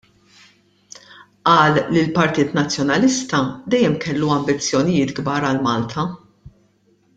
Qal 1.49 1.75
li 1.89 2.01
l-Partit 2.05 2.57
Nazzjonalista 2.59 3.43
dejjem 3.75 4.01
kellu 4.07 4.33
ambizzjonijiet 4.39 5.15
kbar 5.21 5.49
għal 5.51 5.63
Malta. 5.71 6.11